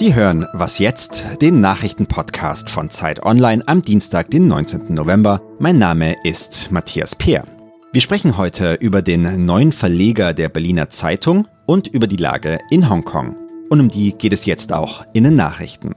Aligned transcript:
Sie 0.00 0.14
hören 0.14 0.46
Was 0.54 0.78
jetzt, 0.78 1.26
den 1.42 1.60
Nachrichtenpodcast 1.60 2.70
von 2.70 2.88
Zeit 2.88 3.22
Online 3.22 3.62
am 3.68 3.82
Dienstag, 3.82 4.30
den 4.30 4.48
19. 4.48 4.94
November. 4.94 5.42
Mein 5.58 5.76
Name 5.76 6.16
ist 6.24 6.68
Matthias 6.70 7.14
Peer. 7.14 7.44
Wir 7.92 8.00
sprechen 8.00 8.38
heute 8.38 8.72
über 8.80 9.02
den 9.02 9.44
neuen 9.44 9.72
Verleger 9.72 10.32
der 10.32 10.48
Berliner 10.48 10.88
Zeitung 10.88 11.48
und 11.66 11.86
über 11.86 12.06
die 12.06 12.16
Lage 12.16 12.60
in 12.70 12.88
Hongkong. 12.88 13.36
Und 13.68 13.78
um 13.78 13.90
die 13.90 14.14
geht 14.14 14.32
es 14.32 14.46
jetzt 14.46 14.72
auch 14.72 15.04
in 15.12 15.24
den 15.24 15.36
Nachrichten. 15.36 15.92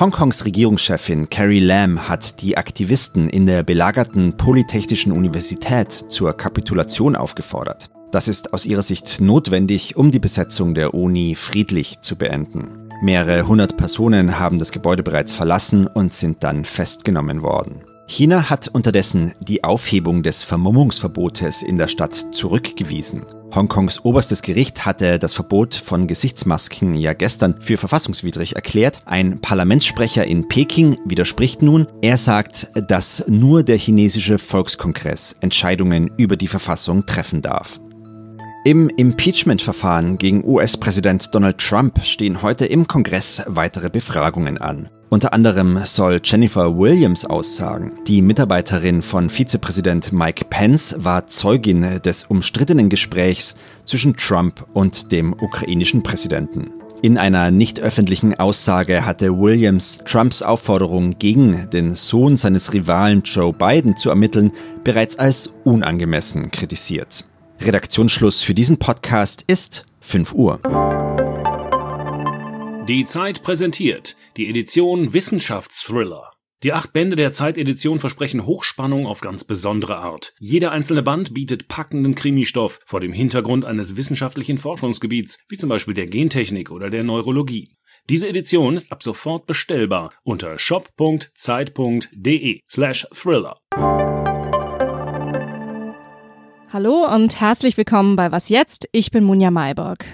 Hongkongs 0.00 0.46
Regierungschefin 0.46 1.28
Carrie 1.28 1.60
Lam 1.60 2.08
hat 2.08 2.40
die 2.40 2.56
Aktivisten 2.56 3.28
in 3.28 3.44
der 3.44 3.64
belagerten 3.64 4.34
Polytechnischen 4.38 5.12
Universität 5.12 5.92
zur 5.92 6.34
Kapitulation 6.34 7.16
aufgefordert. 7.16 7.90
Das 8.12 8.28
ist 8.28 8.54
aus 8.54 8.64
ihrer 8.64 8.82
Sicht 8.82 9.20
notwendig, 9.20 9.96
um 9.96 10.10
die 10.10 10.18
Besetzung 10.18 10.74
der 10.74 10.94
Uni 10.94 11.34
friedlich 11.34 12.00
zu 12.00 12.16
beenden. 12.16 12.81
Mehrere 13.02 13.48
hundert 13.48 13.76
Personen 13.76 14.38
haben 14.38 14.60
das 14.60 14.70
Gebäude 14.70 15.02
bereits 15.02 15.34
verlassen 15.34 15.88
und 15.88 16.14
sind 16.14 16.44
dann 16.44 16.64
festgenommen 16.64 17.42
worden. 17.42 17.82
China 18.06 18.48
hat 18.48 18.68
unterdessen 18.68 19.32
die 19.40 19.64
Aufhebung 19.64 20.22
des 20.22 20.44
Vermummungsverbotes 20.44 21.64
in 21.64 21.78
der 21.78 21.88
Stadt 21.88 22.14
zurückgewiesen. 22.14 23.24
Hongkongs 23.52 24.04
oberstes 24.04 24.40
Gericht 24.40 24.86
hatte 24.86 25.18
das 25.18 25.34
Verbot 25.34 25.74
von 25.74 26.06
Gesichtsmasken 26.06 26.94
ja 26.94 27.12
gestern 27.12 27.60
für 27.60 27.76
verfassungswidrig 27.76 28.54
erklärt. 28.54 29.02
Ein 29.04 29.40
Parlamentssprecher 29.40 30.24
in 30.24 30.46
Peking 30.46 30.96
widerspricht 31.04 31.60
nun. 31.60 31.88
Er 32.02 32.16
sagt, 32.16 32.68
dass 32.86 33.24
nur 33.26 33.64
der 33.64 33.78
chinesische 33.78 34.38
Volkskongress 34.38 35.34
Entscheidungen 35.40 36.08
über 36.18 36.36
die 36.36 36.48
Verfassung 36.48 37.04
treffen 37.04 37.42
darf. 37.42 37.80
Im 38.64 38.88
Impeachment-Verfahren 38.88 40.18
gegen 40.18 40.44
US-Präsident 40.44 41.34
Donald 41.34 41.58
Trump 41.58 42.00
stehen 42.04 42.42
heute 42.42 42.64
im 42.64 42.86
Kongress 42.86 43.42
weitere 43.48 43.90
Befragungen 43.90 44.56
an. 44.56 44.88
Unter 45.10 45.32
anderem 45.32 45.80
soll 45.84 46.20
Jennifer 46.22 46.78
Williams 46.78 47.24
aussagen. 47.24 47.98
Die 48.06 48.22
Mitarbeiterin 48.22 49.02
von 49.02 49.30
Vizepräsident 49.30 50.12
Mike 50.12 50.44
Pence 50.48 50.94
war 50.96 51.26
Zeugin 51.26 52.00
des 52.04 52.26
umstrittenen 52.26 52.88
Gesprächs 52.88 53.56
zwischen 53.84 54.16
Trump 54.16 54.64
und 54.74 55.10
dem 55.10 55.32
ukrainischen 55.32 56.04
Präsidenten. 56.04 56.70
In 57.02 57.18
einer 57.18 57.50
nicht 57.50 57.80
öffentlichen 57.80 58.38
Aussage 58.38 59.04
hatte 59.04 59.36
Williams 59.36 59.98
Trumps 60.04 60.40
Aufforderung, 60.40 61.18
gegen 61.18 61.68
den 61.70 61.96
Sohn 61.96 62.36
seines 62.36 62.72
Rivalen 62.72 63.22
Joe 63.22 63.52
Biden 63.52 63.96
zu 63.96 64.08
ermitteln, 64.08 64.52
bereits 64.84 65.18
als 65.18 65.52
unangemessen 65.64 66.52
kritisiert. 66.52 67.24
Redaktionsschluss 67.64 68.42
für 68.42 68.54
diesen 68.54 68.78
Podcast 68.78 69.44
ist 69.46 69.86
5 70.00 70.32
Uhr. 70.34 70.60
Die 72.88 73.06
Zeit 73.06 73.42
präsentiert 73.42 74.16
die 74.36 74.48
Edition 74.48 75.12
Wissenschaftsthriller. 75.12 76.32
Die 76.62 76.72
acht 76.72 76.92
Bände 76.92 77.16
der 77.16 77.32
Zeitedition 77.32 77.98
versprechen 77.98 78.46
Hochspannung 78.46 79.06
auf 79.06 79.20
ganz 79.20 79.44
besondere 79.44 79.96
Art. 79.96 80.32
Jeder 80.38 80.70
einzelne 80.70 81.02
Band 81.02 81.34
bietet 81.34 81.68
packenden 81.68 82.14
Krimistoff 82.14 82.80
vor 82.86 83.00
dem 83.00 83.12
Hintergrund 83.12 83.64
eines 83.64 83.96
wissenschaftlichen 83.96 84.58
Forschungsgebiets, 84.58 85.40
wie 85.48 85.56
zum 85.56 85.68
Beispiel 85.68 85.94
der 85.94 86.06
Gentechnik 86.06 86.70
oder 86.70 86.88
der 86.88 87.02
Neurologie. 87.02 87.68
Diese 88.08 88.28
Edition 88.28 88.76
ist 88.76 88.92
ab 88.92 89.02
sofort 89.02 89.46
bestellbar 89.46 90.12
unter 90.24 90.58
shop.zeit.de 90.58 91.30
slash 92.68 93.06
thriller. 93.12 93.58
Hallo 96.72 97.06
und 97.06 97.38
herzlich 97.38 97.76
willkommen 97.76 98.16
bei 98.16 98.32
Was 98.32 98.48
jetzt? 98.48 98.88
Ich 98.92 99.10
bin 99.10 99.24
Munja 99.24 99.50
Mayborg. 99.50 100.06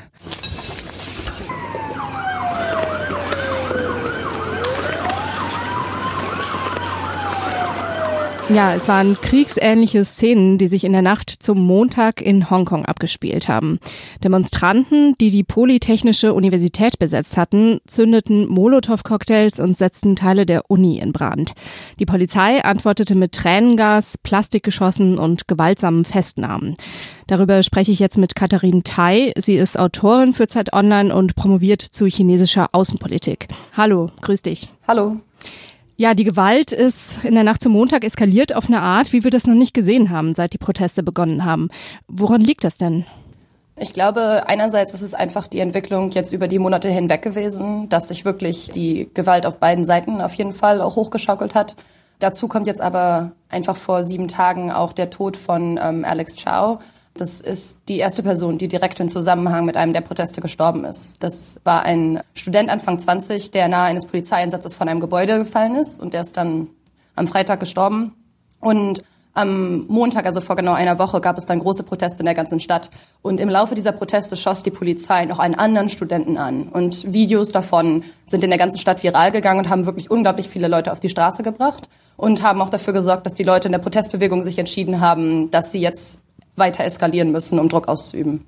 Ja, 8.50 8.74
es 8.74 8.88
waren 8.88 9.20
kriegsähnliche 9.20 10.06
Szenen, 10.06 10.56
die 10.56 10.68
sich 10.68 10.84
in 10.84 10.92
der 10.92 11.02
Nacht 11.02 11.28
zum 11.28 11.58
Montag 11.58 12.22
in 12.22 12.48
Hongkong 12.48 12.86
abgespielt 12.86 13.46
haben. 13.46 13.78
Demonstranten, 14.24 15.14
die 15.20 15.28
die 15.28 15.44
Polytechnische 15.44 16.32
Universität 16.32 16.98
besetzt 16.98 17.36
hatten, 17.36 17.78
zündeten 17.86 18.48
Molotow-Cocktails 18.48 19.60
und 19.60 19.76
setzten 19.76 20.16
Teile 20.16 20.46
der 20.46 20.70
Uni 20.70 20.98
in 20.98 21.12
Brand. 21.12 21.52
Die 21.98 22.06
Polizei 22.06 22.64
antwortete 22.64 23.14
mit 23.14 23.32
Tränengas, 23.32 24.16
Plastikgeschossen 24.22 25.18
und 25.18 25.46
gewaltsamen 25.46 26.06
Festnahmen. 26.06 26.74
Darüber 27.26 27.62
spreche 27.62 27.92
ich 27.92 27.98
jetzt 27.98 28.16
mit 28.16 28.34
Katharin 28.34 28.82
Tai. 28.82 29.30
Sie 29.36 29.56
ist 29.56 29.78
Autorin 29.78 30.32
für 30.32 30.48
Zeit 30.48 30.72
Online 30.72 31.14
und 31.14 31.34
promoviert 31.34 31.82
zu 31.82 32.06
chinesischer 32.06 32.68
Außenpolitik. 32.72 33.48
Hallo, 33.76 34.10
grüß 34.22 34.40
dich. 34.40 34.68
Hallo. 34.86 35.18
Ja, 36.00 36.14
die 36.14 36.22
Gewalt 36.22 36.70
ist 36.70 37.24
in 37.24 37.34
der 37.34 37.42
Nacht 37.42 37.60
zum 37.60 37.72
Montag 37.72 38.04
eskaliert 38.04 38.54
auf 38.54 38.68
eine 38.68 38.82
Art, 38.82 39.12
wie 39.12 39.24
wir 39.24 39.32
das 39.32 39.48
noch 39.48 39.56
nicht 39.56 39.74
gesehen 39.74 40.10
haben, 40.10 40.32
seit 40.36 40.52
die 40.52 40.58
Proteste 40.58 41.02
begonnen 41.02 41.44
haben. 41.44 41.70
Woran 42.06 42.40
liegt 42.40 42.62
das 42.62 42.76
denn? 42.76 43.04
Ich 43.76 43.92
glaube, 43.92 44.44
einerseits 44.46 44.94
ist 44.94 45.02
es 45.02 45.12
einfach 45.12 45.48
die 45.48 45.58
Entwicklung 45.58 46.10
jetzt 46.10 46.32
über 46.32 46.46
die 46.46 46.60
Monate 46.60 46.88
hinweg 46.88 47.22
gewesen, 47.22 47.88
dass 47.88 48.06
sich 48.06 48.24
wirklich 48.24 48.70
die 48.70 49.10
Gewalt 49.12 49.44
auf 49.44 49.58
beiden 49.58 49.84
Seiten 49.84 50.20
auf 50.20 50.34
jeden 50.34 50.52
Fall 50.52 50.82
auch 50.82 50.94
hochgeschaukelt 50.94 51.56
hat. 51.56 51.74
Dazu 52.20 52.46
kommt 52.46 52.68
jetzt 52.68 52.80
aber 52.80 53.32
einfach 53.48 53.76
vor 53.76 54.04
sieben 54.04 54.28
Tagen 54.28 54.70
auch 54.70 54.92
der 54.92 55.10
Tod 55.10 55.36
von 55.36 55.80
ähm, 55.82 56.04
Alex 56.04 56.36
Chow, 56.36 56.78
das 57.20 57.40
ist 57.40 57.80
die 57.88 57.98
erste 57.98 58.22
Person, 58.22 58.58
die 58.58 58.68
direkt 58.68 59.00
in 59.00 59.08
Zusammenhang 59.08 59.64
mit 59.64 59.76
einem 59.76 59.92
der 59.92 60.00
Proteste 60.00 60.40
gestorben 60.40 60.84
ist. 60.84 61.22
Das 61.22 61.60
war 61.64 61.82
ein 61.82 62.20
Student 62.34 62.70
Anfang 62.70 62.98
20, 62.98 63.50
der 63.50 63.68
nahe 63.68 63.86
eines 63.88 64.06
Polizeieinsatzes 64.06 64.74
von 64.74 64.88
einem 64.88 65.00
Gebäude 65.00 65.38
gefallen 65.38 65.76
ist 65.76 66.00
und 66.00 66.14
der 66.14 66.22
ist 66.22 66.36
dann 66.36 66.68
am 67.16 67.26
Freitag 67.26 67.60
gestorben. 67.60 68.14
Und 68.60 69.02
am 69.34 69.86
Montag, 69.86 70.26
also 70.26 70.40
vor 70.40 70.56
genau 70.56 70.72
einer 70.72 70.98
Woche, 70.98 71.20
gab 71.20 71.38
es 71.38 71.46
dann 71.46 71.60
große 71.60 71.84
Proteste 71.84 72.20
in 72.20 72.24
der 72.24 72.34
ganzen 72.34 72.58
Stadt. 72.58 72.90
Und 73.22 73.38
im 73.38 73.48
Laufe 73.48 73.76
dieser 73.76 73.92
Proteste 73.92 74.36
schoss 74.36 74.64
die 74.64 74.70
Polizei 74.70 75.26
noch 75.26 75.38
einen 75.38 75.54
anderen 75.54 75.88
Studenten 75.88 76.36
an. 76.36 76.68
Und 76.68 77.12
Videos 77.12 77.52
davon 77.52 78.02
sind 78.24 78.42
in 78.42 78.50
der 78.50 78.58
ganzen 78.58 78.78
Stadt 78.78 79.02
viral 79.02 79.30
gegangen 79.30 79.60
und 79.60 79.68
haben 79.68 79.86
wirklich 79.86 80.10
unglaublich 80.10 80.48
viele 80.48 80.66
Leute 80.66 80.92
auf 80.92 80.98
die 80.98 81.08
Straße 81.08 81.44
gebracht 81.44 81.88
und 82.16 82.42
haben 82.42 82.60
auch 82.60 82.68
dafür 82.68 82.92
gesorgt, 82.92 83.26
dass 83.26 83.34
die 83.34 83.44
Leute 83.44 83.68
in 83.68 83.72
der 83.72 83.78
Protestbewegung 83.78 84.42
sich 84.42 84.58
entschieden 84.58 85.00
haben, 85.00 85.52
dass 85.52 85.70
sie 85.70 85.80
jetzt 85.80 86.22
weiter 86.58 86.84
eskalieren 86.84 87.32
müssen, 87.32 87.58
um 87.58 87.68
Druck 87.68 87.88
auszuüben. 87.88 88.44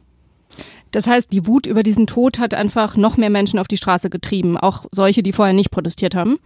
Das 0.91 1.07
heißt, 1.07 1.33
die 1.33 1.47
Wut 1.47 1.67
über 1.67 1.83
diesen 1.83 2.07
Tod 2.07 2.39
hat 2.39 2.55
einfach 2.55 2.97
noch 2.97 3.17
mehr 3.17 3.31
Menschen 3.31 3.59
auf 3.59 3.69
die 3.69 3.77
Straße 3.77 4.11
getrieben, 4.11 4.57
auch 4.57 4.87
solche, 4.91 5.23
die 5.23 5.33
vorher 5.33 5.55
nicht 5.55 5.71
protestiert 5.71 6.15
haben? 6.15 6.39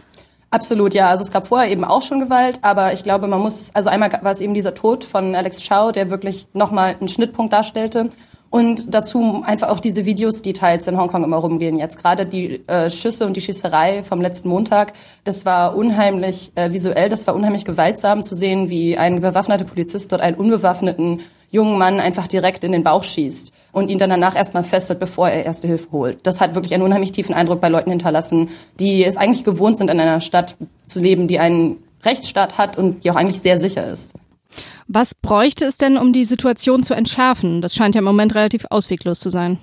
Absolut, 0.51 0.93
ja. 0.93 1.09
Also 1.09 1.23
es 1.23 1.31
gab 1.31 1.47
vorher 1.47 1.71
eben 1.71 1.83
auch 1.83 2.01
schon 2.01 2.19
Gewalt, 2.19 2.59
aber 2.61 2.93
ich 2.93 3.03
glaube, 3.03 3.27
man 3.27 3.41
muss, 3.41 3.71
also 3.73 3.89
einmal 3.89 4.11
war 4.21 4.31
es 4.31 4.41
eben 4.41 4.53
dieser 4.53 4.75
Tod 4.75 5.03
von 5.03 5.35
Alex 5.35 5.67
Chow, 5.67 5.91
der 5.91 6.09
wirklich 6.09 6.47
nochmal 6.53 6.95
einen 6.99 7.09
Schnittpunkt 7.09 7.51
darstellte. 7.51 8.09
Und 8.51 8.93
dazu 8.93 9.43
einfach 9.45 9.67
auch 9.67 9.81
diese 9.81 10.05
Videos, 10.05 10.41
die 10.41 10.53
teils 10.53 10.87
in 10.87 10.97
Hongkong 10.97 11.25
immer 11.25 11.37
rumgehen 11.37 11.77
jetzt. 11.77 11.97
Gerade 12.01 12.25
die 12.25 12.65
äh, 12.67 12.89
Schüsse 12.89 13.25
und 13.25 13.35
die 13.35 13.41
Schießerei 13.41 14.01
vom 14.03 14.21
letzten 14.21 14.47
Montag, 14.47 14.93
das 15.25 15.45
war 15.45 15.75
unheimlich 15.75 16.53
äh, 16.55 16.71
visuell, 16.71 17.09
das 17.09 17.27
war 17.27 17.35
unheimlich 17.35 17.65
gewaltsam 17.65 18.23
zu 18.23 18.33
sehen, 18.33 18.69
wie 18.69 18.97
ein 18.97 19.19
bewaffneter 19.19 19.65
Polizist 19.65 20.11
dort 20.13 20.21
einen 20.21 20.37
unbewaffneten 20.37 21.19
jungen 21.55 21.77
Mann 21.77 21.99
einfach 21.99 22.27
direkt 22.27 22.63
in 22.63 22.71
den 22.71 22.83
Bauch 22.83 23.03
schießt 23.03 23.51
und 23.71 23.89
ihn 23.89 23.97
dann 23.97 24.09
danach 24.09 24.35
erstmal 24.35 24.63
fesselt, 24.63 24.99
bevor 24.99 25.29
er 25.29 25.43
erste 25.43 25.67
Hilfe 25.67 25.91
holt. 25.91 26.19
Das 26.27 26.39
hat 26.39 26.53
wirklich 26.53 26.73
einen 26.73 26.83
unheimlich 26.83 27.11
tiefen 27.11 27.33
Eindruck 27.33 27.61
bei 27.61 27.69
Leuten 27.69 27.89
hinterlassen, 27.89 28.49
die 28.79 29.03
es 29.03 29.17
eigentlich 29.17 29.43
gewohnt 29.43 29.77
sind, 29.77 29.89
in 29.89 29.99
einer 29.99 30.19
Stadt 30.19 30.55
zu 30.85 31.01
leben, 31.01 31.27
die 31.27 31.39
einen 31.39 31.77
Rechtsstaat 32.03 32.57
hat 32.57 32.77
und 32.77 33.03
die 33.03 33.11
auch 33.11 33.15
eigentlich 33.15 33.41
sehr 33.41 33.59
sicher 33.59 33.89
ist. 33.91 34.13
Was 34.87 35.15
bräuchte 35.15 35.65
es 35.65 35.77
denn, 35.77 35.97
um 35.97 36.13
die 36.13 36.25
Situation 36.25 36.83
zu 36.83 36.93
entschärfen? 36.93 37.61
Das 37.61 37.73
scheint 37.73 37.95
ja 37.95 37.99
im 37.99 38.05
Moment 38.05 38.35
relativ 38.35 38.65
ausweglos 38.69 39.19
zu 39.19 39.29
sein. 39.29 39.57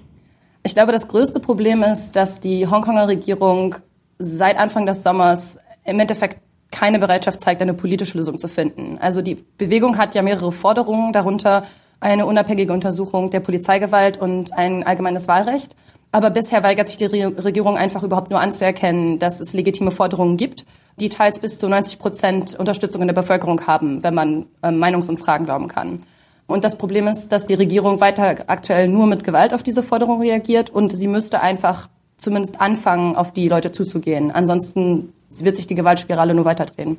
Ich 0.65 0.75
glaube, 0.75 0.93
das 0.93 1.09
größte 1.09 1.41
Problem 1.41 1.83
ist, 1.83 2.12
dass 2.17 2.41
die 2.41 2.67
Hongkonger 2.67 3.09
Regierung 3.09 3.77
seit 4.19 4.56
Anfang 4.59 4.87
des 4.87 5.03
Sommers 5.03 5.59
im 5.85 5.99
Endeffekt 5.99 6.41
keine 6.71 6.99
Bereitschaft 6.99 7.41
zeigt, 7.41 7.62
eine 7.62 7.75
politische 7.75 8.19
Lösung 8.19 8.39
zu 8.39 8.49
finden. 8.49 8.99
Also 9.00 9.23
die 9.23 9.37
Bewegung 9.59 9.99
hat 9.99 10.15
ja 10.15 10.23
mehrere 10.23 10.53
Forderungen, 10.53 11.12
darunter 11.12 11.65
eine 12.03 12.27
unabhängige 12.27 12.73
Untersuchung 12.73 13.31
der 13.31 13.41
Polizeigewalt 13.41 14.21
und 14.21 14.53
ein 14.53 14.83
allgemeines 14.83 15.29
Wahlrecht. 15.29 15.75
Aber 16.11 16.31
bisher 16.31 16.63
weigert 16.63 16.89
sich 16.89 16.99
die 16.99 17.07
Regierung 17.07 17.79
einfach 17.79 18.03
überhaupt 18.03 18.31
nur 18.31 18.41
anzuerkennen, 18.41 19.19
dass 19.19 19.41
es 19.41 19.55
legitime 19.55 19.91
Forderungen 19.91 20.37
gibt, 20.37 20.67
die 21.01 21.09
teils 21.09 21.39
bis 21.39 21.57
zu 21.57 21.69
90 21.69 21.99
Prozent 21.99 22.55
Unterstützung 22.59 23.01
in 23.01 23.09
der 23.09 23.15
Bevölkerung 23.15 23.67
haben, 23.67 24.03
wenn 24.03 24.15
man 24.15 24.47
äh, 24.63 24.71
Meinungsumfragen 24.71 25.47
glauben 25.47 25.69
kann. 25.69 26.01
Und 26.47 26.65
das 26.65 26.77
Problem 26.77 27.09
ist, 27.09 27.29
dass 27.33 27.47
die 27.47 27.55
Regierung 27.55 28.01
weiter 28.01 28.45
aktuell 28.49 28.89
nur 28.89 29.07
mit 29.07 29.25
Gewalt 29.25 29.55
auf 29.55 29.63
diese 29.63 29.83
Forderung 29.83 30.21
reagiert 30.21 30.69
und 30.69 30.93
sie 30.93 31.09
müsste 31.09 31.41
einfach 31.41 31.89
zumindest 32.19 32.61
anfangen, 32.61 33.17
auf 33.17 33.33
die 33.33 33.49
Leute 33.49 33.73
zuzugehen. 33.73 34.31
Ansonsten 34.31 35.15
wird 35.31 35.57
sich 35.57 35.67
die 35.67 35.75
Gewaltspirale 35.75 36.35
nur 36.35 36.45
weiter 36.45 36.67
drehen. 36.67 36.99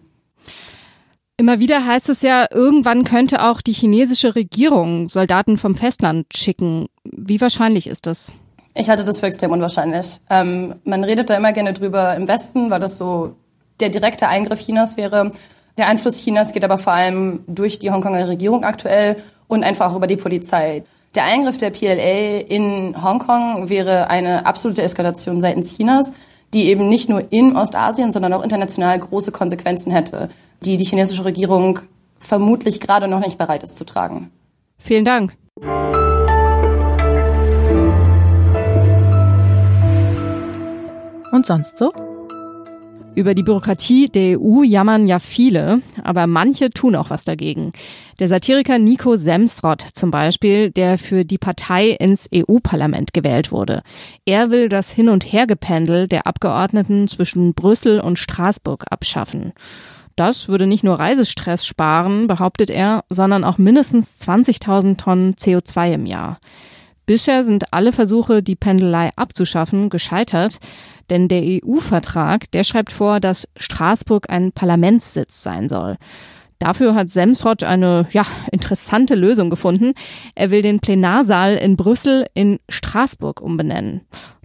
Immer 1.37 1.59
wieder 1.59 1.85
heißt 1.85 2.09
es 2.09 2.21
ja, 2.21 2.45
irgendwann 2.51 3.03
könnte 3.03 3.43
auch 3.43 3.61
die 3.61 3.73
chinesische 3.73 4.35
Regierung 4.35 5.09
Soldaten 5.09 5.57
vom 5.57 5.75
Festland 5.75 6.27
schicken. 6.35 6.87
Wie 7.03 7.41
wahrscheinlich 7.41 7.87
ist 7.87 8.05
das? 8.05 8.33
Ich 8.75 8.89
halte 8.89 9.03
das 9.03 9.19
für 9.19 9.25
extrem 9.25 9.51
unwahrscheinlich. 9.51 10.19
Ähm, 10.29 10.75
man 10.83 11.03
redet 11.03 11.29
da 11.29 11.35
immer 11.35 11.51
gerne 11.53 11.73
drüber 11.73 12.15
im 12.15 12.27
Westen, 12.27 12.69
weil 12.69 12.79
das 12.79 12.97
so 12.97 13.35
der 13.79 13.89
direkte 13.89 14.27
Eingriff 14.27 14.63
Chinas 14.63 14.95
wäre. 14.95 15.31
Der 15.77 15.87
Einfluss 15.87 16.21
Chinas 16.21 16.53
geht 16.53 16.63
aber 16.63 16.77
vor 16.77 16.93
allem 16.93 17.43
durch 17.47 17.79
die 17.79 17.89
Hongkonger 17.89 18.27
Regierung 18.27 18.63
aktuell 18.63 19.17
und 19.47 19.63
einfach 19.63 19.91
auch 19.91 19.95
über 19.95 20.07
die 20.07 20.17
Polizei. 20.17 20.83
Der 21.15 21.25
Eingriff 21.25 21.57
der 21.57 21.71
PLA 21.71 22.41
in 22.47 22.95
Hongkong 23.03 23.69
wäre 23.69 24.09
eine 24.09 24.45
absolute 24.45 24.83
Eskalation 24.83 25.41
seitens 25.41 25.75
Chinas, 25.75 26.13
die 26.53 26.65
eben 26.65 26.89
nicht 26.89 27.09
nur 27.09 27.31
in 27.31 27.55
Ostasien, 27.55 28.11
sondern 28.11 28.33
auch 28.33 28.43
international 28.43 28.99
große 28.99 29.31
Konsequenzen 29.31 29.91
hätte, 29.91 30.29
die 30.65 30.77
die 30.77 30.85
chinesische 30.85 31.25
Regierung 31.25 31.79
vermutlich 32.17 32.79
gerade 32.79 33.07
noch 33.07 33.19
nicht 33.19 33.37
bereit 33.37 33.63
ist 33.63 33.75
zu 33.75 33.85
tragen. 33.85 34.31
Vielen 34.77 35.05
Dank. 35.05 35.35
Und 41.31 41.45
sonst 41.45 41.77
so? 41.77 41.91
Über 43.15 43.35
die 43.35 43.43
Bürokratie 43.43 44.09
der 44.09 44.39
EU 44.39 44.63
jammern 44.63 45.05
ja 45.05 45.19
viele, 45.19 45.81
aber 46.03 46.25
manche 46.25 46.71
tun 46.71 46.95
auch 46.95 47.11
was 47.11 47.23
dagegen. 47.23 47.71
Der 48.17 48.27
Satiriker 48.27 48.79
Nico 48.79 49.17
Semsrott 49.17 49.81
zum 49.81 50.09
Beispiel, 50.09 50.71
der 50.71 50.97
für 50.97 51.23
die 51.23 51.37
Partei 51.37 51.89
ins 51.89 52.27
EU-Parlament 52.33 53.13
gewählt 53.13 53.51
wurde. 53.51 53.83
Er 54.25 54.49
will 54.49 54.67
das 54.67 54.91
Hin- 54.91 55.09
und 55.09 55.31
Hergependel 55.31 56.07
der 56.07 56.25
Abgeordneten 56.25 57.07
zwischen 57.07 57.53
Brüssel 57.53 57.99
und 57.99 58.17
Straßburg 58.17 58.85
abschaffen. 58.89 59.53
Das 60.15 60.47
würde 60.47 60.67
nicht 60.67 60.83
nur 60.83 60.99
Reisestress 60.99 61.65
sparen, 61.65 62.27
behauptet 62.27 62.69
er, 62.69 63.03
sondern 63.09 63.43
auch 63.43 63.57
mindestens 63.57 64.11
20.000 64.21 64.97
Tonnen 64.97 65.33
CO2 65.33 65.93
im 65.93 66.05
Jahr. 66.05 66.39
Bisher 67.05 67.43
sind 67.43 67.73
alle 67.73 67.91
Versuche, 67.91 68.41
die 68.41 68.55
Pendelei 68.55 69.09
abzuschaffen, 69.15 69.89
gescheitert, 69.89 70.59
denn 71.09 71.27
der 71.27 71.41
EU-Vertrag, 71.43 72.49
der 72.51 72.63
schreibt 72.63 72.93
vor, 72.93 73.19
dass 73.19 73.47
Straßburg 73.57 74.29
ein 74.29 74.53
Parlamentssitz 74.53 75.43
sein 75.43 75.67
soll. 75.67 75.97
Dafür 76.59 76.95
hat 76.95 77.09
Semsrott 77.09 77.63
eine 77.63 78.07
ja, 78.11 78.25
interessante 78.53 79.15
Lösung 79.15 79.49
gefunden. 79.49 79.93
Er 80.33 80.49
will 80.49 80.61
den 80.61 80.79
Plenarsaal 80.79 81.55
in 81.55 81.75
Brüssel 81.75 82.25
in 82.35 82.59
Straßburg 82.69 83.41
umbenennen. 83.41 84.01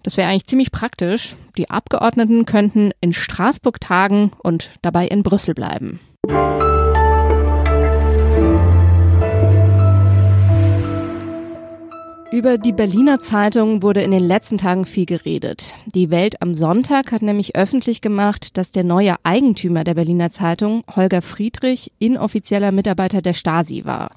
Das 0.09 0.17
wäre 0.17 0.31
eigentlich 0.31 0.47
ziemlich 0.47 0.73
praktisch. 0.73 1.37
Die 1.59 1.69
Abgeordneten 1.69 2.47
könnten 2.47 2.93
in 3.03 3.13
Straßburg 3.13 3.79
tagen 3.79 4.31
und 4.43 4.71
dabei 4.81 5.07
in 5.07 5.23
Brüssel 5.23 5.53
bleiben. 5.53 6.01
Über 12.31 12.59
die 12.59 12.73
Berliner 12.73 13.21
Zeitung 13.21 13.83
wurde 13.83 14.03
in 14.03 14.11
den 14.11 14.23
letzten 14.23 14.59
Tagen 14.59 14.85
viel 14.85 15.07
geredet. 15.07 15.73
Die 15.87 16.11
Welt 16.11 16.43
am 16.43 16.55
Sonntag 16.55 17.11
hat 17.11 17.23
nämlich 17.23 17.57
öffentlich 17.57 18.03
gemacht, 18.03 18.59
dass 18.59 18.71
der 18.71 18.85
neue 18.85 19.15
Eigentümer 19.23 19.83
der 19.83 19.95
Berliner 19.95 20.29
Zeitung, 20.29 20.85
Holger 20.95 21.23
Friedrich, 21.23 21.91
inoffizieller 21.99 22.71
Mitarbeiter 22.71 23.23
der 23.23 23.33
Stasi 23.33 23.87
war. 23.87 24.11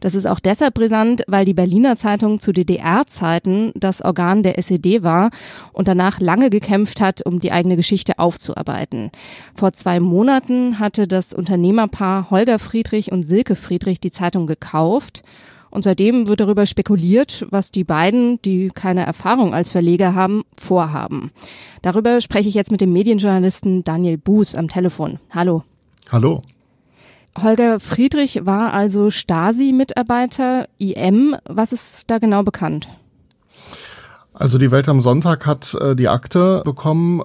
Das 0.00 0.14
ist 0.14 0.24
auch 0.24 0.40
deshalb 0.40 0.72
brisant, 0.72 1.22
weil 1.26 1.44
die 1.44 1.52
Berliner 1.52 1.96
Zeitung 1.96 2.40
zu 2.40 2.52
DDR-Zeiten 2.52 3.72
das 3.74 4.00
Organ 4.00 4.42
der 4.42 4.58
SED 4.58 5.02
war 5.02 5.28
und 5.74 5.86
danach 5.86 6.18
lange 6.18 6.48
gekämpft 6.48 7.02
hat, 7.02 7.26
um 7.26 7.40
die 7.40 7.52
eigene 7.52 7.76
Geschichte 7.76 8.18
aufzuarbeiten. 8.18 9.10
Vor 9.54 9.74
zwei 9.74 10.00
Monaten 10.00 10.78
hatte 10.78 11.06
das 11.06 11.34
Unternehmerpaar 11.34 12.30
Holger 12.30 12.58
Friedrich 12.58 13.12
und 13.12 13.24
Silke 13.24 13.54
Friedrich 13.54 14.00
die 14.00 14.12
Zeitung 14.12 14.46
gekauft 14.46 15.22
und 15.70 15.84
seitdem 15.84 16.26
wird 16.26 16.40
darüber 16.40 16.66
spekuliert, 16.66 17.46
was 17.50 17.70
die 17.70 17.84
beiden, 17.84 18.40
die 18.42 18.68
keine 18.74 19.06
Erfahrung 19.06 19.54
als 19.54 19.70
Verleger 19.70 20.14
haben, 20.14 20.42
vorhaben. 20.58 21.30
Darüber 21.82 22.20
spreche 22.20 22.48
ich 22.48 22.54
jetzt 22.54 22.70
mit 22.70 22.80
dem 22.80 22.92
Medienjournalisten 22.92 23.84
Daniel 23.84 24.18
Buß 24.18 24.54
am 24.54 24.68
Telefon. 24.68 25.18
Hallo. 25.30 25.64
Hallo. 26.10 26.42
Holger 27.40 27.78
Friedrich 27.78 28.44
war 28.44 28.72
also 28.72 29.10
Stasi-Mitarbeiter, 29.10 30.68
IM. 30.78 31.36
Was 31.48 31.72
ist 31.72 32.10
da 32.10 32.18
genau 32.18 32.42
bekannt? 32.42 32.88
Also 34.32 34.58
die 34.58 34.70
Welt 34.70 34.88
am 34.88 35.00
Sonntag 35.00 35.46
hat 35.46 35.74
äh, 35.74 35.94
die 35.94 36.08
Akte 36.08 36.62
bekommen. 36.64 37.22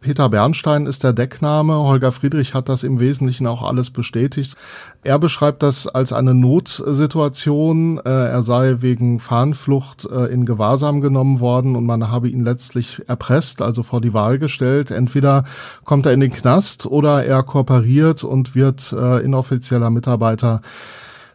Peter 0.00 0.28
Bernstein 0.28 0.86
ist 0.86 1.04
der 1.04 1.12
Deckname. 1.12 1.74
Holger 1.74 2.12
Friedrich 2.12 2.54
hat 2.54 2.68
das 2.68 2.84
im 2.84 3.00
Wesentlichen 3.00 3.46
auch 3.46 3.62
alles 3.62 3.90
bestätigt. 3.90 4.54
Er 5.02 5.18
beschreibt 5.18 5.62
das 5.62 5.86
als 5.86 6.12
eine 6.12 6.34
Notsituation. 6.34 7.98
Äh, 7.98 8.10
er 8.10 8.42
sei 8.42 8.76
wegen 8.80 9.20
Fahnenflucht 9.20 10.04
äh, 10.04 10.26
in 10.26 10.46
Gewahrsam 10.46 11.00
genommen 11.00 11.40
worden 11.40 11.76
und 11.76 11.86
man 11.86 12.10
habe 12.10 12.28
ihn 12.28 12.44
letztlich 12.44 13.02
erpresst, 13.08 13.62
also 13.62 13.82
vor 13.82 14.00
die 14.00 14.14
Wahl 14.14 14.38
gestellt. 14.38 14.90
Entweder 14.90 15.44
kommt 15.84 16.06
er 16.06 16.12
in 16.12 16.20
den 16.20 16.32
Knast 16.32 16.86
oder 16.86 17.24
er 17.24 17.42
kooperiert 17.42 18.24
und 18.24 18.54
wird 18.54 18.92
äh, 18.92 19.24
inoffizieller 19.24 19.90
Mitarbeiter 19.90 20.60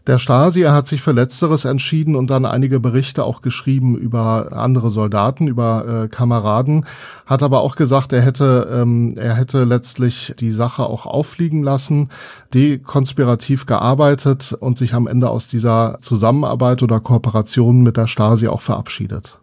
der 0.08 0.18
Stasi. 0.18 0.62
Er 0.62 0.74
hat 0.74 0.88
sich 0.88 1.02
für 1.02 1.12
Letzteres 1.12 1.66
entschieden 1.66 2.16
und 2.16 2.30
dann 2.30 2.46
einige 2.46 2.80
Berichte 2.80 3.24
auch 3.24 3.42
geschrieben 3.42 3.98
über 3.98 4.54
andere 4.54 4.92
Soldaten, 4.92 5.48
über 5.48 6.04
äh, 6.04 6.08
Kameraden, 6.08 6.86
hat 7.26 7.44
aber 7.44 7.62
auch 7.62 7.76
gesagt, 7.76 8.14
er 8.14 8.22
hätte, 8.22 8.68
ähm, 8.74 9.14
er 9.18 9.36
hätte 9.36 9.64
letztlich 9.64 10.34
die 10.40 10.52
Sache 10.52 10.86
auch 10.86 11.06
auffliegen 11.06 11.64
lassen, 11.64 12.10
dekonspirativ 12.54 13.66
gearbeitet 13.66 14.54
und 14.60 14.78
sich 14.78 14.94
am 14.94 15.08
Ende 15.08 15.30
aus 15.30 15.48
dieser 15.48 16.00
Zusammenarbeit 16.02 16.84
oder 16.84 17.00
Kooperation 17.00 17.82
mit 17.82 17.98
der 17.98 18.08
Stasi 18.08 18.48
auch 18.48 18.62
verabschiedet. 18.62 19.38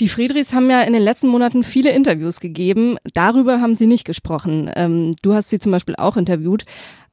Die 0.00 0.08
Friedrichs 0.08 0.54
haben 0.54 0.70
ja 0.70 0.80
in 0.80 0.94
den 0.94 1.02
letzten 1.02 1.28
Monaten 1.28 1.62
viele 1.62 1.90
Interviews 1.90 2.40
gegeben. 2.40 2.96
Darüber 3.12 3.60
haben 3.60 3.74
sie 3.74 3.86
nicht 3.86 4.06
gesprochen. 4.06 4.70
Ähm, 4.74 5.14
du 5.20 5.34
hast 5.34 5.50
sie 5.50 5.58
zum 5.58 5.72
Beispiel 5.72 5.94
auch 5.96 6.16
interviewt. 6.16 6.64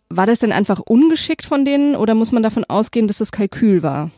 War 0.10 0.26
das 0.26 0.40
denn 0.40 0.52
einfach 0.52 0.80
ungeschickt 0.80 1.46
von 1.46 1.66
denen 1.66 1.96
oder 1.96 2.16
muss 2.16 2.32
man 2.32 2.44
davon 2.44 2.64
ausgehen, 2.66 3.08
dass 3.08 3.18
das 3.18 3.32
Kalkül 3.32 3.84
war? 3.84 4.12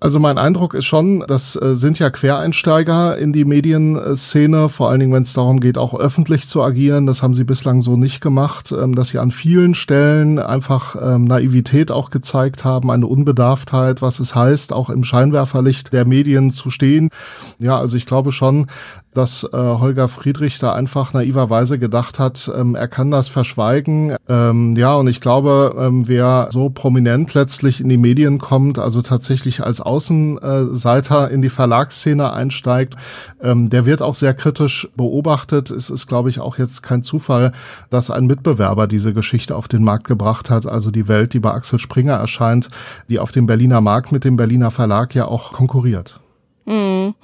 Also 0.00 0.20
mein 0.20 0.38
Eindruck 0.38 0.74
ist 0.74 0.84
schon, 0.84 1.24
das 1.26 1.54
sind 1.54 1.98
ja 1.98 2.08
Quereinsteiger 2.10 3.18
in 3.18 3.32
die 3.32 3.44
Medienszene, 3.44 4.68
vor 4.68 4.90
allen 4.90 5.00
Dingen, 5.00 5.12
wenn 5.12 5.24
es 5.24 5.32
darum 5.32 5.58
geht, 5.58 5.76
auch 5.76 5.98
öffentlich 5.98 6.46
zu 6.46 6.62
agieren. 6.62 7.06
Das 7.08 7.20
haben 7.20 7.34
sie 7.34 7.42
bislang 7.42 7.82
so 7.82 7.96
nicht 7.96 8.20
gemacht, 8.20 8.70
ähm, 8.70 8.94
dass 8.94 9.08
sie 9.08 9.18
an 9.18 9.32
vielen 9.32 9.74
Stellen 9.74 10.38
einfach 10.38 10.94
ähm, 11.02 11.24
Naivität 11.24 11.90
auch 11.90 12.10
gezeigt 12.10 12.64
haben, 12.64 12.92
eine 12.92 13.08
Unbedarftheit, 13.08 14.00
was 14.00 14.20
es 14.20 14.36
heißt, 14.36 14.72
auch 14.72 14.88
im 14.88 15.02
Scheinwerferlicht 15.02 15.92
der 15.92 16.04
Medien 16.04 16.52
zu 16.52 16.70
stehen. 16.70 17.10
Ja, 17.58 17.76
also 17.76 17.96
ich 17.96 18.06
glaube 18.06 18.30
schon, 18.30 18.68
dass 19.14 19.44
äh, 19.44 19.56
Holger 19.56 20.08
Friedrich 20.08 20.58
da 20.58 20.72
einfach 20.72 21.12
naiverweise 21.12 21.78
gedacht 21.78 22.18
hat, 22.18 22.50
ähm, 22.54 22.74
er 22.74 22.88
kann 22.88 23.10
das 23.10 23.28
verschweigen. 23.28 24.16
Ähm, 24.28 24.76
ja, 24.76 24.94
und 24.94 25.08
ich 25.08 25.20
glaube, 25.20 25.74
ähm, 25.78 26.06
wer 26.08 26.48
so 26.50 26.70
prominent 26.70 27.34
letztlich 27.34 27.80
in 27.80 27.88
die 27.88 27.96
Medien 27.96 28.38
kommt, 28.38 28.78
also 28.78 29.02
tatsächlich 29.02 29.64
als 29.64 29.80
Außenseiter 29.80 31.30
in 31.30 31.42
die 31.42 31.48
Verlagsszene 31.48 32.32
einsteigt, 32.32 32.94
ähm, 33.42 33.70
der 33.70 33.86
wird 33.86 34.02
auch 34.02 34.14
sehr 34.14 34.34
kritisch 34.34 34.88
beobachtet. 34.96 35.70
Es 35.70 35.90
ist, 35.90 36.06
glaube 36.06 36.28
ich, 36.28 36.40
auch 36.40 36.58
jetzt 36.58 36.82
kein 36.82 37.02
Zufall, 37.02 37.52
dass 37.90 38.10
ein 38.10 38.26
Mitbewerber 38.26 38.86
diese 38.86 39.12
Geschichte 39.12 39.56
auf 39.56 39.68
den 39.68 39.82
Markt 39.84 40.06
gebracht 40.06 40.50
hat, 40.50 40.66
also 40.66 40.90
die 40.90 41.08
Welt, 41.08 41.32
die 41.32 41.40
bei 41.40 41.50
Axel 41.50 41.78
Springer 41.78 42.14
erscheint, 42.14 42.68
die 43.08 43.18
auf 43.18 43.32
dem 43.32 43.46
Berliner 43.46 43.80
Markt 43.80 44.12
mit 44.12 44.24
dem 44.24 44.36
Berliner 44.36 44.70
Verlag 44.70 45.14
ja 45.14 45.26
auch 45.26 45.52
konkurriert. 45.52 46.20
Mhm. 46.66 47.14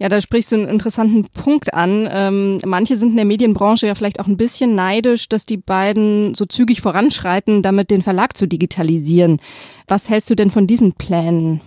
Ja, 0.00 0.08
da 0.08 0.22
sprichst 0.22 0.50
du 0.50 0.56
einen 0.56 0.68
interessanten 0.68 1.28
Punkt 1.28 1.74
an. 1.74 2.08
Ähm, 2.10 2.58
manche 2.64 2.96
sind 2.96 3.10
in 3.10 3.16
der 3.16 3.26
Medienbranche 3.26 3.86
ja 3.86 3.94
vielleicht 3.94 4.18
auch 4.18 4.26
ein 4.26 4.38
bisschen 4.38 4.74
neidisch, 4.74 5.28
dass 5.28 5.44
die 5.44 5.58
beiden 5.58 6.34
so 6.34 6.46
zügig 6.46 6.80
voranschreiten, 6.80 7.60
damit 7.62 7.90
den 7.90 8.00
Verlag 8.00 8.34
zu 8.34 8.48
digitalisieren. 8.48 9.40
Was 9.88 10.08
hältst 10.08 10.30
du 10.30 10.34
denn 10.34 10.50
von 10.50 10.66
diesen 10.66 10.94
Plänen? 10.94 11.60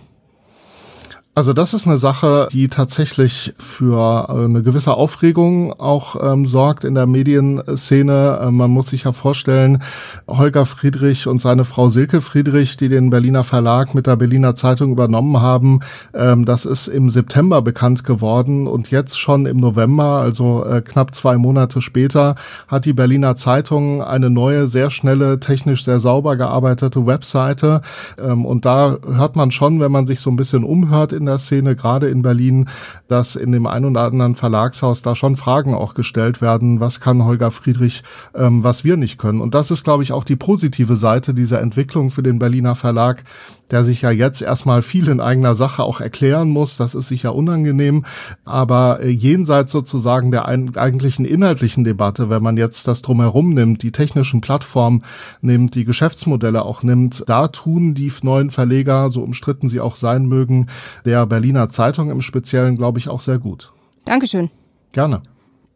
Also 1.36 1.52
das 1.52 1.74
ist 1.74 1.88
eine 1.88 1.98
Sache, 1.98 2.46
die 2.52 2.68
tatsächlich 2.68 3.54
für 3.58 4.28
äh, 4.28 4.44
eine 4.44 4.62
gewisse 4.62 4.94
Aufregung 4.94 5.72
auch 5.72 6.14
ähm, 6.22 6.46
sorgt 6.46 6.84
in 6.84 6.94
der 6.94 7.06
Medienszene. 7.06 8.38
Äh, 8.40 8.50
man 8.52 8.70
muss 8.70 8.90
sich 8.90 9.02
ja 9.02 9.10
vorstellen, 9.10 9.82
Holger 10.28 10.64
Friedrich 10.64 11.26
und 11.26 11.40
seine 11.40 11.64
Frau 11.64 11.88
Silke 11.88 12.20
Friedrich, 12.20 12.76
die 12.76 12.88
den 12.88 13.10
Berliner 13.10 13.42
Verlag 13.42 13.96
mit 13.96 14.06
der 14.06 14.14
Berliner 14.14 14.54
Zeitung 14.54 14.92
übernommen 14.92 15.40
haben, 15.40 15.80
ähm, 16.14 16.44
das 16.44 16.66
ist 16.66 16.86
im 16.86 17.10
September 17.10 17.62
bekannt 17.62 18.04
geworden 18.04 18.68
und 18.68 18.92
jetzt 18.92 19.18
schon 19.18 19.46
im 19.46 19.56
November, 19.56 20.20
also 20.20 20.64
äh, 20.64 20.82
knapp 20.82 21.16
zwei 21.16 21.36
Monate 21.36 21.82
später, 21.82 22.36
hat 22.68 22.84
die 22.84 22.92
Berliner 22.92 23.34
Zeitung 23.34 24.04
eine 24.04 24.30
neue, 24.30 24.68
sehr 24.68 24.88
schnelle, 24.90 25.40
technisch 25.40 25.84
sehr 25.84 25.98
sauber 25.98 26.36
gearbeitete 26.36 27.06
Webseite 27.06 27.80
ähm, 28.22 28.46
und 28.46 28.64
da 28.64 28.98
hört 29.04 29.34
man 29.34 29.50
schon, 29.50 29.80
wenn 29.80 29.90
man 29.90 30.06
sich 30.06 30.20
so 30.20 30.30
ein 30.30 30.36
bisschen 30.36 30.62
umhört 30.62 31.12
in 31.12 31.23
der 31.26 31.38
Szene, 31.38 31.76
gerade 31.76 32.08
in 32.08 32.22
Berlin, 32.22 32.68
dass 33.08 33.36
in 33.36 33.52
dem 33.52 33.66
ein 33.66 33.84
oder 33.84 34.02
anderen 34.02 34.34
Verlagshaus 34.34 35.02
da 35.02 35.14
schon 35.14 35.36
Fragen 35.36 35.74
auch 35.74 35.94
gestellt 35.94 36.40
werden, 36.40 36.80
was 36.80 37.00
kann 37.00 37.24
Holger 37.24 37.50
Friedrich, 37.50 38.02
ähm, 38.34 38.64
was 38.64 38.84
wir 38.84 38.96
nicht 38.96 39.18
können. 39.18 39.40
Und 39.40 39.54
das 39.54 39.70
ist, 39.70 39.84
glaube 39.84 40.02
ich, 40.02 40.12
auch 40.12 40.24
die 40.24 40.36
positive 40.36 40.96
Seite 40.96 41.34
dieser 41.34 41.60
Entwicklung 41.60 42.10
für 42.10 42.22
den 42.22 42.38
Berliner 42.38 42.74
Verlag, 42.74 43.24
der 43.70 43.84
sich 43.84 44.02
ja 44.02 44.10
jetzt 44.10 44.42
erstmal 44.42 44.82
viel 44.82 45.08
in 45.08 45.20
eigener 45.20 45.54
Sache 45.54 45.82
auch 45.82 46.00
erklären 46.00 46.50
muss. 46.50 46.76
Das 46.76 46.94
ist 46.94 47.08
sicher 47.08 47.34
unangenehm. 47.34 48.04
Aber 48.44 49.00
äh, 49.00 49.08
jenseits 49.08 49.72
sozusagen 49.72 50.30
der 50.30 50.46
eigentlichen 50.46 51.24
inhaltlichen 51.24 51.84
Debatte, 51.84 52.30
wenn 52.30 52.42
man 52.42 52.56
jetzt 52.56 52.88
das 52.88 53.02
drumherum 53.02 53.54
nimmt, 53.54 53.82
die 53.82 53.92
technischen 53.92 54.40
Plattformen 54.40 55.02
nimmt, 55.40 55.74
die 55.74 55.84
Geschäftsmodelle 55.84 56.64
auch 56.64 56.82
nimmt, 56.82 57.24
da 57.26 57.48
tun 57.48 57.94
die 57.94 58.12
neuen 58.22 58.50
Verleger, 58.50 59.08
so 59.08 59.22
umstritten 59.22 59.68
sie 59.68 59.80
auch 59.80 59.96
sein 59.96 60.26
mögen, 60.26 60.66
der 61.04 61.26
Berliner 61.26 61.68
Zeitung 61.68 62.10
im 62.10 62.22
Speziellen, 62.22 62.76
glaube 62.76 62.98
ich, 62.98 63.08
auch 63.08 63.20
sehr 63.20 63.38
gut. 63.38 63.72
Dankeschön. 64.04 64.50
Gerne. 64.92 65.22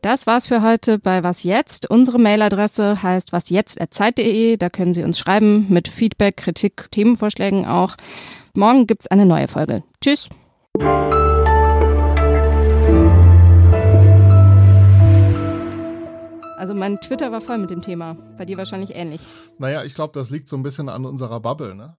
Das 0.00 0.28
war's 0.28 0.46
für 0.46 0.62
heute 0.62 1.00
bei 1.00 1.24
Was 1.24 1.42
Jetzt. 1.42 1.90
Unsere 1.90 2.20
Mailadresse 2.20 3.02
heißt 3.02 3.32
wasjetzt.zeit.de. 3.32 4.56
Da 4.56 4.68
können 4.70 4.94
Sie 4.94 5.02
uns 5.02 5.18
schreiben 5.18 5.66
mit 5.68 5.88
Feedback, 5.88 6.36
Kritik, 6.36 6.88
Themenvorschlägen 6.92 7.66
auch. 7.66 7.96
Morgen 8.54 8.86
gibt's 8.86 9.08
eine 9.08 9.26
neue 9.26 9.48
Folge. 9.48 9.82
Tschüss. 10.00 10.28
Also 16.56 16.74
mein 16.74 17.00
Twitter 17.00 17.32
war 17.32 17.40
voll 17.40 17.58
mit 17.58 17.70
dem 17.70 17.82
Thema. 17.82 18.16
Bei 18.36 18.44
dir 18.44 18.56
wahrscheinlich 18.56 18.94
ähnlich. 18.94 19.20
Naja, 19.58 19.82
ich 19.82 19.94
glaube, 19.94 20.12
das 20.14 20.30
liegt 20.30 20.48
so 20.48 20.56
ein 20.56 20.62
bisschen 20.62 20.88
an 20.88 21.06
unserer 21.06 21.40
Bubble, 21.40 21.74
ne? 21.74 21.96